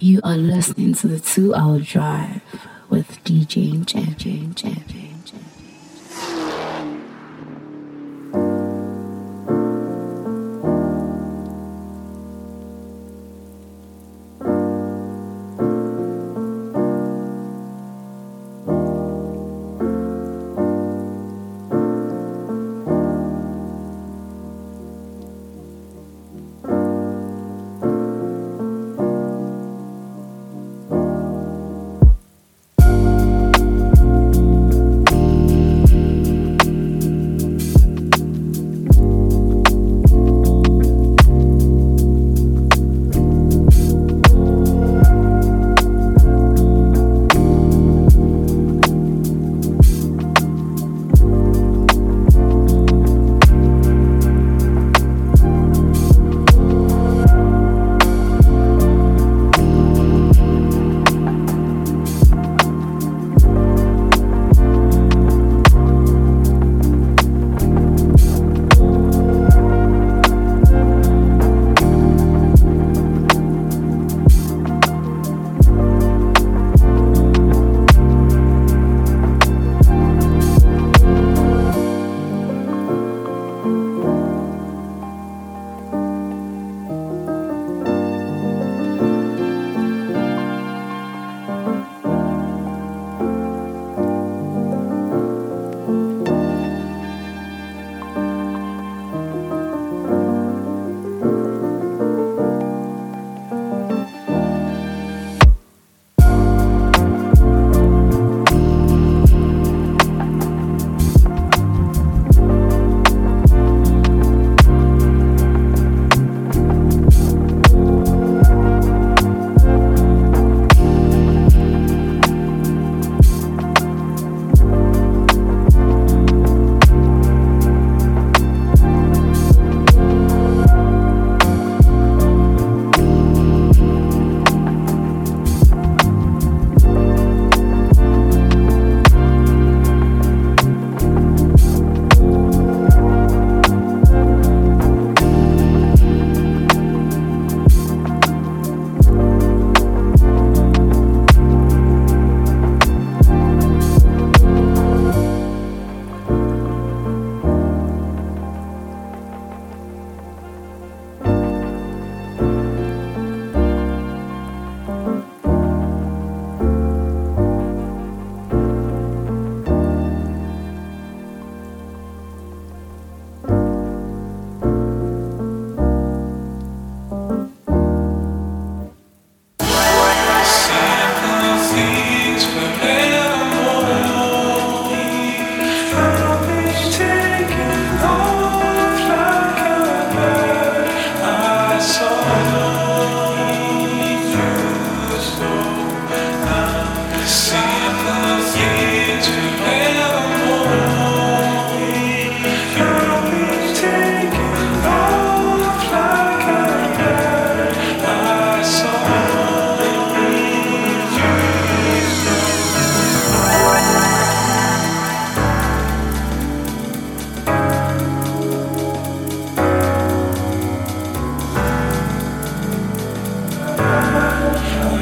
[0.00, 2.40] You are listening to the two hour drive
[2.88, 5.07] with DJ Champion Champion.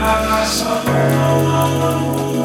[0.08, 2.35] I've got so